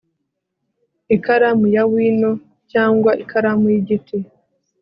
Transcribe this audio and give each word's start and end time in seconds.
ikaramu 1.15 1.65
ya 1.75 1.83
wino, 1.91 2.31
cyangwa 2.71 3.11
ikaramu 3.23 3.65
y'igiti 3.73 4.17